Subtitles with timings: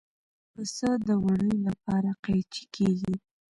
[0.53, 3.13] پسه د وړیو لپاره قیچي کېږي.